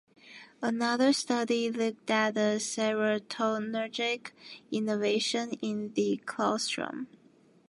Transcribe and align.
Another 0.63 1.13
study 1.13 1.69
looked 1.69 2.09
at 2.09 2.33
the 2.33 2.57
serotonergic 2.57 4.31
innervation 4.71 5.51
in 5.61 5.93
the 5.93 6.17
claustrum. 6.25 7.05